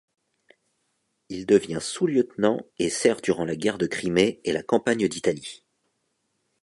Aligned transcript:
Il 1.29 1.45
devient 1.45 1.77
sous-lieutenant 1.79 2.65
et 2.79 2.89
sert 2.89 3.21
durant 3.21 3.45
la 3.45 3.55
guerre 3.55 3.77
de 3.77 3.85
Crimée 3.85 4.41
et 4.45 4.51
la 4.51 4.63
campagne 4.63 5.07
d'Italie. 5.07 5.63